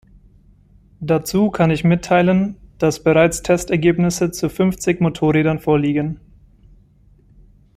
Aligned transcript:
Dazu 0.99 1.51
kann 1.51 1.69
ich 1.69 1.83
mitteilen, 1.83 2.57
dass 2.79 3.03
bereits 3.03 3.43
Testergebnisse 3.43 4.31
zu 4.31 4.49
fünfzig 4.49 4.99
Motorrädern 4.99 5.59
vorliegen. 5.59 6.19